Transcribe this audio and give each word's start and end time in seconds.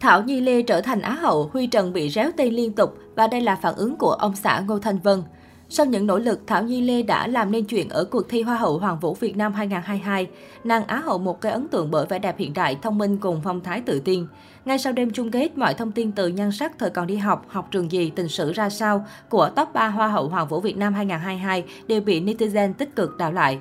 Thảo 0.00 0.22
Nhi 0.22 0.40
Lê 0.40 0.62
trở 0.62 0.80
thành 0.80 1.00
Á 1.00 1.12
hậu, 1.12 1.50
Huy 1.52 1.66
Trần 1.66 1.92
bị 1.92 2.10
réo 2.10 2.30
tên 2.36 2.54
liên 2.54 2.72
tục 2.72 2.98
và 3.16 3.26
đây 3.26 3.40
là 3.40 3.56
phản 3.56 3.74
ứng 3.74 3.96
của 3.96 4.12
ông 4.12 4.36
xã 4.36 4.60
Ngô 4.60 4.78
Thanh 4.78 4.98
Vân. 4.98 5.22
Sau 5.68 5.86
những 5.86 6.06
nỗ 6.06 6.18
lực, 6.18 6.40
Thảo 6.46 6.62
Nhi 6.62 6.80
Lê 6.80 7.02
đã 7.02 7.26
làm 7.26 7.50
nên 7.50 7.64
chuyện 7.64 7.88
ở 7.88 8.04
cuộc 8.04 8.28
thi 8.28 8.42
Hoa 8.42 8.56
hậu 8.56 8.78
Hoàng 8.78 9.00
vũ 9.00 9.14
Việt 9.14 9.36
Nam 9.36 9.52
2022. 9.52 10.26
Nàng 10.64 10.84
Á 10.86 10.96
hậu 10.96 11.18
một 11.18 11.40
cái 11.40 11.52
ấn 11.52 11.68
tượng 11.68 11.90
bởi 11.90 12.06
vẻ 12.06 12.18
đẹp 12.18 12.38
hiện 12.38 12.54
đại, 12.54 12.76
thông 12.82 12.98
minh 12.98 13.18
cùng 13.18 13.40
phong 13.44 13.60
thái 13.60 13.80
tự 13.80 14.00
tin. 14.00 14.26
Ngay 14.64 14.78
sau 14.78 14.92
đêm 14.92 15.10
chung 15.10 15.30
kết, 15.30 15.58
mọi 15.58 15.74
thông 15.74 15.92
tin 15.92 16.12
từ 16.12 16.28
nhan 16.28 16.52
sắc 16.52 16.78
thời 16.78 16.90
còn 16.90 17.06
đi 17.06 17.16
học, 17.16 17.44
học 17.48 17.68
trường 17.70 17.92
gì, 17.92 18.10
tình 18.10 18.28
sử 18.28 18.52
ra 18.52 18.70
sao 18.70 19.06
của 19.28 19.50
top 19.56 19.68
3 19.72 19.88
Hoa 19.88 20.08
hậu 20.08 20.28
Hoàng 20.28 20.48
vũ 20.48 20.60
Việt 20.60 20.76
Nam 20.76 20.94
2022 20.94 21.64
đều 21.86 22.00
bị 22.00 22.20
netizen 22.20 22.72
tích 22.72 22.96
cực 22.96 23.16
đào 23.16 23.32
lại. 23.32 23.58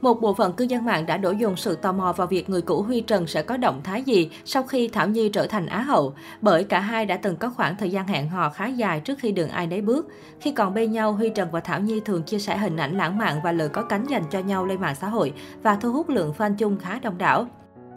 Một 0.00 0.20
bộ 0.20 0.34
phận 0.34 0.52
cư 0.52 0.64
dân 0.64 0.84
mạng 0.84 1.06
đã 1.06 1.16
đổ 1.16 1.30
dồn 1.30 1.56
sự 1.56 1.76
tò 1.76 1.92
mò 1.92 2.12
vào 2.12 2.26
việc 2.26 2.50
người 2.50 2.62
cũ 2.62 2.82
Huy 2.82 3.00
Trần 3.00 3.26
sẽ 3.26 3.42
có 3.42 3.56
động 3.56 3.80
thái 3.84 4.02
gì 4.02 4.30
sau 4.44 4.62
khi 4.62 4.88
Thảo 4.88 5.08
Nhi 5.08 5.28
trở 5.28 5.46
thành 5.46 5.66
Á 5.66 5.80
hậu, 5.80 6.14
bởi 6.40 6.64
cả 6.64 6.80
hai 6.80 7.06
đã 7.06 7.16
từng 7.16 7.36
có 7.36 7.50
khoảng 7.56 7.76
thời 7.76 7.90
gian 7.90 8.06
hẹn 8.06 8.28
hò 8.28 8.50
khá 8.50 8.66
dài 8.66 9.00
trước 9.00 9.18
khi 9.18 9.32
đường 9.32 9.48
ai 9.48 9.66
nấy 9.66 9.80
bước. 9.80 10.08
Khi 10.40 10.52
còn 10.52 10.74
bên 10.74 10.92
nhau, 10.92 11.12
Huy 11.12 11.30
Trần 11.30 11.48
và 11.50 11.60
Thảo 11.60 11.80
Nhi 11.80 12.00
thường 12.00 12.22
chia 12.22 12.38
sẻ 12.38 12.56
hình 12.56 12.76
ảnh 12.76 12.96
lãng 12.96 13.18
mạn 13.18 13.40
và 13.44 13.52
lời 13.52 13.68
có 13.68 13.82
cánh 13.82 14.06
dành 14.06 14.24
cho 14.30 14.38
nhau 14.38 14.66
lên 14.66 14.80
mạng 14.80 14.94
xã 14.94 15.08
hội 15.08 15.32
và 15.62 15.76
thu 15.76 15.92
hút 15.92 16.08
lượng 16.08 16.32
fan 16.38 16.54
chung 16.54 16.78
khá 16.78 16.98
đông 16.98 17.18
đảo. 17.18 17.46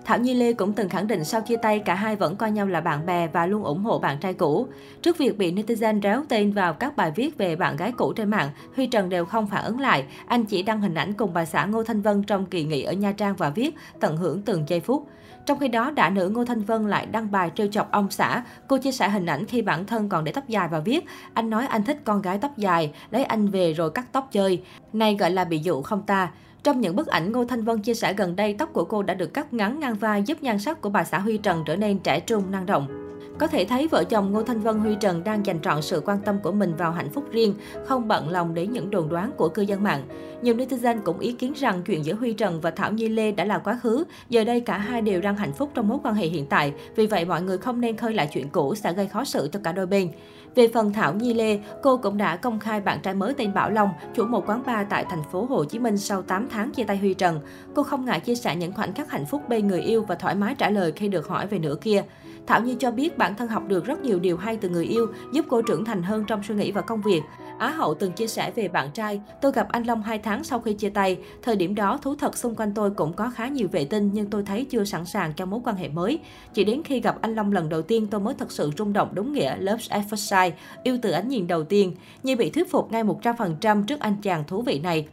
Thảo 0.05 0.19
Nhi 0.19 0.33
Lê 0.33 0.53
cũng 0.53 0.73
từng 0.73 0.89
khẳng 0.89 1.07
định 1.07 1.23
sau 1.23 1.41
chia 1.41 1.55
tay 1.55 1.79
cả 1.79 1.95
hai 1.95 2.15
vẫn 2.15 2.35
coi 2.35 2.51
nhau 2.51 2.67
là 2.67 2.81
bạn 2.81 3.05
bè 3.05 3.27
và 3.27 3.45
luôn 3.45 3.63
ủng 3.63 3.83
hộ 3.83 3.99
bạn 3.99 4.17
trai 4.19 4.33
cũ. 4.33 4.67
Trước 5.01 5.17
việc 5.17 5.37
bị 5.37 5.53
netizen 5.53 6.01
réo 6.01 6.23
tên 6.29 6.51
vào 6.51 6.73
các 6.73 6.95
bài 6.95 7.11
viết 7.15 7.37
về 7.37 7.55
bạn 7.55 7.75
gái 7.75 7.91
cũ 7.91 8.13
trên 8.13 8.29
mạng, 8.29 8.49
Huy 8.75 8.87
Trần 8.87 9.09
đều 9.09 9.25
không 9.25 9.47
phản 9.47 9.63
ứng 9.65 9.79
lại. 9.79 10.05
Anh 10.27 10.45
chỉ 10.45 10.63
đăng 10.63 10.81
hình 10.81 10.93
ảnh 10.93 11.13
cùng 11.13 11.33
bà 11.33 11.45
xã 11.45 11.65
Ngô 11.65 11.83
Thanh 11.83 12.01
Vân 12.01 12.23
trong 12.23 12.45
kỳ 12.45 12.63
nghỉ 12.63 12.83
ở 12.83 12.93
Nha 12.93 13.11
Trang 13.11 13.35
và 13.35 13.49
viết 13.49 13.75
tận 13.99 14.17
hưởng 14.17 14.41
từng 14.41 14.63
giây 14.67 14.79
phút. 14.79 15.07
Trong 15.45 15.59
khi 15.59 15.67
đó, 15.67 15.91
đã 15.91 16.09
nữ 16.09 16.29
Ngô 16.29 16.45
Thanh 16.45 16.61
Vân 16.61 16.87
lại 16.87 17.05
đăng 17.05 17.31
bài 17.31 17.51
trêu 17.55 17.67
chọc 17.67 17.91
ông 17.91 18.11
xã. 18.11 18.43
Cô 18.67 18.77
chia 18.77 18.91
sẻ 18.91 19.09
hình 19.09 19.25
ảnh 19.25 19.45
khi 19.45 19.61
bản 19.61 19.85
thân 19.85 20.09
còn 20.09 20.23
để 20.23 20.31
tóc 20.31 20.47
dài 20.47 20.67
và 20.71 20.79
viết 20.79 21.05
Anh 21.33 21.49
nói 21.49 21.67
anh 21.67 21.83
thích 21.83 22.01
con 22.03 22.21
gái 22.21 22.37
tóc 22.37 22.57
dài, 22.57 22.91
lấy 23.11 23.23
anh 23.23 23.47
về 23.47 23.73
rồi 23.73 23.91
cắt 23.91 24.05
tóc 24.11 24.27
chơi. 24.31 24.61
Này 24.93 25.15
gọi 25.15 25.31
là 25.31 25.43
bị 25.43 25.59
dụ 25.59 25.81
không 25.81 26.01
ta? 26.01 26.31
Trong 26.63 26.81
những 26.81 26.95
bức 26.95 27.07
ảnh, 27.07 27.31
Ngô 27.31 27.45
Thanh 27.45 27.63
Vân 27.63 27.81
chia 27.81 27.93
sẻ 27.93 28.13
gần 28.13 28.35
đây 28.35 28.53
tóc 28.53 28.69
của 28.73 28.85
cô 28.85 29.03
đã 29.03 29.13
được 29.13 29.33
cắt 29.33 29.53
ngắn 29.53 29.79
ngang 29.79 29.95
vai 29.95 30.23
giúp 30.23 30.43
nhan 30.43 30.59
sắc 30.59 30.81
của 30.81 30.89
bà 30.89 31.03
xã 31.03 31.19
Huy 31.19 31.37
Trần 31.37 31.63
trở 31.65 31.75
nên 31.75 31.99
trẻ 31.99 32.19
trung, 32.19 32.51
năng 32.51 32.65
động. 32.65 33.02
Có 33.43 33.47
thể 33.47 33.65
thấy 33.65 33.87
vợ 33.87 34.03
chồng 34.03 34.31
Ngô 34.31 34.43
Thanh 34.43 34.59
Vân 34.59 34.79
Huy 34.79 34.95
Trần 34.95 35.23
đang 35.23 35.45
dành 35.45 35.59
trọn 35.61 35.81
sự 35.81 36.01
quan 36.05 36.19
tâm 36.25 36.39
của 36.43 36.51
mình 36.51 36.75
vào 36.75 36.91
hạnh 36.91 37.09
phúc 37.09 37.25
riêng, 37.31 37.53
không 37.85 38.07
bận 38.07 38.29
lòng 38.29 38.53
đến 38.53 38.71
những 38.71 38.89
đồn 38.89 39.09
đoán 39.09 39.31
của 39.37 39.49
cư 39.49 39.61
dân 39.61 39.83
mạng. 39.83 40.03
Nhiều 40.41 40.55
netizen 40.55 41.01
cũng 41.03 41.19
ý 41.19 41.31
kiến 41.31 41.53
rằng 41.55 41.81
chuyện 41.83 42.05
giữa 42.05 42.13
Huy 42.13 42.33
Trần 42.33 42.61
và 42.61 42.71
Thảo 42.71 42.91
Nhi 42.91 43.09
Lê 43.09 43.31
đã 43.31 43.45
là 43.45 43.57
quá 43.57 43.79
khứ, 43.83 44.03
giờ 44.29 44.43
đây 44.43 44.61
cả 44.61 44.77
hai 44.77 45.01
đều 45.01 45.21
đang 45.21 45.35
hạnh 45.35 45.53
phúc 45.53 45.69
trong 45.73 45.87
mối 45.87 45.97
quan 46.03 46.15
hệ 46.15 46.27
hiện 46.27 46.45
tại, 46.45 46.73
vì 46.95 47.07
vậy 47.07 47.25
mọi 47.25 47.41
người 47.41 47.57
không 47.57 47.81
nên 47.81 47.97
khơi 47.97 48.13
lại 48.13 48.29
chuyện 48.33 48.49
cũ 48.49 48.75
sẽ 48.75 48.93
gây 48.93 49.07
khó 49.07 49.23
xử 49.23 49.49
cho 49.51 49.59
cả 49.63 49.71
đôi 49.71 49.85
bên. 49.85 50.09
Về 50.55 50.67
phần 50.73 50.93
Thảo 50.93 51.13
Nhi 51.13 51.33
Lê, 51.33 51.59
cô 51.81 51.97
cũng 51.97 52.17
đã 52.17 52.35
công 52.35 52.59
khai 52.59 52.81
bạn 52.81 52.99
trai 53.03 53.13
mới 53.13 53.33
tên 53.33 53.53
Bảo 53.53 53.69
Long, 53.69 53.89
chủ 54.15 54.25
một 54.25 54.49
quán 54.49 54.63
bar 54.65 54.87
tại 54.89 55.05
thành 55.09 55.23
phố 55.31 55.45
Hồ 55.45 55.65
Chí 55.65 55.79
Minh 55.79 55.97
sau 55.97 56.21
8 56.21 56.47
tháng 56.49 56.71
chia 56.71 56.83
tay 56.83 56.97
Huy 56.97 57.13
Trần. 57.13 57.39
Cô 57.73 57.83
không 57.83 58.05
ngại 58.05 58.19
chia 58.19 58.35
sẻ 58.35 58.55
những 58.55 58.73
khoảnh 58.73 58.93
khắc 58.93 59.11
hạnh 59.11 59.25
phúc 59.25 59.41
bên 59.49 59.67
người 59.67 59.81
yêu 59.81 60.05
và 60.07 60.15
thoải 60.15 60.35
mái 60.35 60.55
trả 60.55 60.69
lời 60.69 60.91
khi 60.91 61.07
được 61.07 61.27
hỏi 61.27 61.47
về 61.47 61.59
nửa 61.59 61.75
kia. 61.81 62.03
Thảo 62.47 62.61
Nhi 62.61 62.75
cho 62.79 62.91
biết 62.91 63.17
bản 63.17 63.35
thân 63.35 63.47
học 63.47 63.63
được 63.67 63.85
rất 63.85 64.01
nhiều 64.01 64.19
điều 64.19 64.37
hay 64.37 64.57
từ 64.57 64.69
người 64.69 64.85
yêu, 64.85 65.07
giúp 65.31 65.45
cô 65.49 65.61
trưởng 65.61 65.85
thành 65.85 66.03
hơn 66.03 66.23
trong 66.27 66.43
suy 66.43 66.55
nghĩ 66.55 66.71
và 66.71 66.81
công 66.81 67.01
việc. 67.01 67.21
Á 67.59 67.69
hậu 67.69 67.93
từng 67.93 68.11
chia 68.11 68.27
sẻ 68.27 68.51
về 68.55 68.67
bạn 68.67 68.91
trai, 68.93 69.21
tôi 69.41 69.51
gặp 69.51 69.67
anh 69.71 69.83
Long 69.83 70.03
2 70.03 70.19
tháng 70.19 70.43
sau 70.43 70.59
khi 70.59 70.73
chia 70.73 70.89
tay. 70.89 71.17
Thời 71.41 71.55
điểm 71.55 71.75
đó, 71.75 71.99
thú 72.01 72.15
thật 72.15 72.37
xung 72.37 72.55
quanh 72.55 72.73
tôi 72.73 72.91
cũng 72.91 73.13
có 73.13 73.31
khá 73.35 73.47
nhiều 73.47 73.67
vệ 73.71 73.85
tinh 73.85 74.09
nhưng 74.13 74.29
tôi 74.29 74.43
thấy 74.43 74.65
chưa 74.65 74.83
sẵn 74.83 75.05
sàng 75.05 75.33
cho 75.33 75.45
mối 75.45 75.59
quan 75.63 75.75
hệ 75.75 75.89
mới. 75.89 76.19
Chỉ 76.53 76.63
đến 76.63 76.81
khi 76.85 76.99
gặp 76.99 77.17
anh 77.21 77.35
Long 77.35 77.51
lần 77.51 77.69
đầu 77.69 77.81
tiên 77.81 78.07
tôi 78.07 78.21
mới 78.21 78.33
thật 78.33 78.51
sự 78.51 78.71
rung 78.77 78.93
động 78.93 79.09
đúng 79.13 79.33
nghĩa 79.33 79.55
love 79.55 79.83
at 79.89 80.03
first 80.09 80.45
sight, 80.45 80.59
yêu 80.83 80.97
từ 81.01 81.11
ánh 81.11 81.27
nhìn 81.27 81.47
đầu 81.47 81.63
tiên. 81.63 81.95
Như 82.23 82.35
bị 82.35 82.49
thuyết 82.49 82.71
phục 82.71 82.91
ngay 82.91 83.03
100% 83.03 83.83
trước 83.83 83.99
anh 83.99 84.15
chàng 84.21 84.43
thú 84.47 84.61
vị 84.61 84.79
này. 84.79 85.07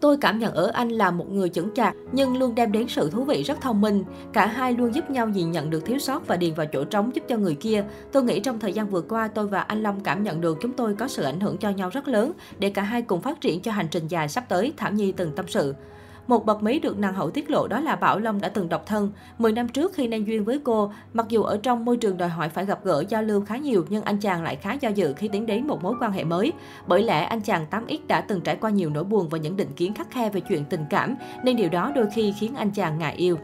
Tôi 0.00 0.16
cảm 0.16 0.38
nhận 0.38 0.54
ở 0.54 0.70
anh 0.74 0.88
là 0.88 1.10
một 1.10 1.30
người 1.30 1.48
chững 1.48 1.74
chạc, 1.74 1.94
nhưng 2.12 2.36
luôn 2.36 2.54
đem 2.54 2.72
đến 2.72 2.88
sự 2.88 3.10
thú 3.10 3.24
vị 3.24 3.42
rất 3.42 3.60
thông 3.60 3.80
minh. 3.80 4.04
Cả 4.32 4.46
hai 4.46 4.72
luôn 4.72 4.94
giúp 4.94 5.10
nhau 5.10 5.28
nhìn 5.28 5.50
nhận 5.50 5.70
được 5.70 5.84
thiếu 5.84 5.98
sót 5.98 6.26
và 6.26 6.36
điền 6.36 6.54
vào 6.54 6.66
chỗ 6.66 6.84
trống 6.84 7.10
giúp 7.14 7.24
cho 7.28 7.36
người 7.36 7.54
kia. 7.54 7.84
Tôi 8.12 8.22
nghĩ 8.22 8.40
trong 8.40 8.58
thời 8.60 8.72
gian 8.72 8.88
vừa 8.88 9.02
qua, 9.02 9.28
tôi 9.28 9.46
và 9.46 9.60
anh 9.60 9.82
Long 9.82 10.00
cảm 10.00 10.22
nhận 10.22 10.40
được 10.40 10.58
chúng 10.60 10.72
tôi 10.72 10.94
có 10.94 11.08
sự 11.08 11.22
ảnh 11.22 11.40
hưởng 11.40 11.56
cho 11.56 11.70
nhau 11.70 11.90
rất 11.92 12.08
lớn 12.08 12.32
để 12.58 12.70
cả 12.70 12.82
hai 12.82 13.02
cùng 13.02 13.20
phát 13.20 13.40
triển 13.40 13.60
cho 13.60 13.72
hành 13.72 13.88
trình 13.90 14.08
dài 14.08 14.28
sắp 14.28 14.44
tới, 14.48 14.72
Thảo 14.76 14.92
Nhi 14.92 15.12
từng 15.12 15.32
tâm 15.36 15.48
sự. 15.48 15.74
Một 16.28 16.46
bậc 16.46 16.62
mí 16.62 16.78
được 16.78 16.98
nàng 16.98 17.14
hậu 17.14 17.30
tiết 17.30 17.50
lộ 17.50 17.68
đó 17.68 17.80
là 17.80 17.96
Bảo 17.96 18.18
Long 18.18 18.40
đã 18.40 18.48
từng 18.48 18.68
độc 18.68 18.86
thân. 18.86 19.12
10 19.38 19.52
năm 19.52 19.68
trước 19.68 19.94
khi 19.94 20.08
nên 20.08 20.24
duyên 20.24 20.44
với 20.44 20.60
cô, 20.64 20.92
mặc 21.14 21.26
dù 21.28 21.42
ở 21.42 21.58
trong 21.62 21.84
môi 21.84 21.96
trường 21.96 22.16
đòi 22.16 22.28
hỏi 22.28 22.48
phải 22.48 22.66
gặp 22.66 22.84
gỡ 22.84 23.04
giao 23.08 23.22
lưu 23.22 23.44
khá 23.44 23.56
nhiều 23.56 23.84
nhưng 23.88 24.02
anh 24.02 24.18
chàng 24.18 24.42
lại 24.42 24.56
khá 24.56 24.72
do 24.72 24.88
dự 24.88 25.14
khi 25.16 25.28
tiến 25.28 25.46
đến 25.46 25.66
một 25.66 25.82
mối 25.82 25.94
quan 26.00 26.12
hệ 26.12 26.24
mới. 26.24 26.52
Bởi 26.86 27.02
lẽ 27.02 27.24
anh 27.24 27.40
chàng 27.40 27.66
8X 27.70 27.98
đã 28.06 28.20
từng 28.20 28.40
trải 28.40 28.56
qua 28.56 28.70
nhiều 28.70 28.90
nỗi 28.90 29.04
buồn 29.04 29.28
và 29.28 29.38
những 29.38 29.56
định 29.56 29.72
kiến 29.76 29.94
khắc 29.94 30.10
khe 30.10 30.30
về 30.30 30.40
chuyện 30.40 30.64
tình 30.64 30.84
cảm, 30.90 31.16
nên 31.44 31.56
điều 31.56 31.68
đó 31.68 31.92
đôi 31.94 32.06
khi 32.14 32.34
khiến 32.40 32.54
anh 32.56 32.70
chàng 32.70 32.98
ngại 32.98 33.14
yêu. 33.16 33.38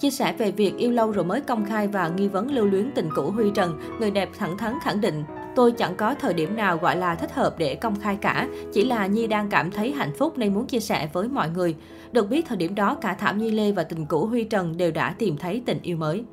Chia 0.00 0.10
sẻ 0.10 0.34
về 0.38 0.50
việc 0.50 0.76
yêu 0.76 0.90
lâu 0.90 1.10
rồi 1.10 1.24
mới 1.24 1.40
công 1.40 1.64
khai 1.64 1.88
và 1.88 2.08
nghi 2.08 2.28
vấn 2.28 2.50
lưu 2.50 2.66
luyến 2.66 2.90
tình 2.94 3.08
cũ 3.16 3.30
Huy 3.30 3.50
Trần, 3.54 3.80
người 4.00 4.10
đẹp 4.10 4.28
thẳng 4.38 4.58
thắn 4.58 4.74
khẳng 4.82 5.00
định 5.00 5.24
Tôi 5.54 5.72
chẳng 5.72 5.96
có 5.96 6.14
thời 6.14 6.34
điểm 6.34 6.56
nào 6.56 6.78
gọi 6.78 6.96
là 6.96 7.14
thích 7.14 7.34
hợp 7.34 7.54
để 7.58 7.74
công 7.74 8.00
khai 8.00 8.16
cả, 8.20 8.48
chỉ 8.72 8.84
là 8.84 9.06
Nhi 9.06 9.26
đang 9.26 9.48
cảm 9.48 9.70
thấy 9.70 9.92
hạnh 9.92 10.12
phúc 10.18 10.38
nên 10.38 10.54
muốn 10.54 10.66
chia 10.66 10.80
sẻ 10.80 11.08
với 11.12 11.28
mọi 11.28 11.50
người. 11.50 11.76
Được 12.12 12.28
biết 12.30 12.46
thời 12.48 12.56
điểm 12.56 12.74
đó 12.74 12.94
cả 12.94 13.14
Thảo 13.14 13.34
Nhi 13.34 13.50
Lê 13.50 13.72
và 13.72 13.84
tình 13.84 14.06
cũ 14.06 14.26
Huy 14.26 14.44
Trần 14.44 14.76
đều 14.76 14.90
đã 14.90 15.14
tìm 15.18 15.36
thấy 15.36 15.62
tình 15.66 15.78
yêu 15.82 15.96
mới. 15.96 16.24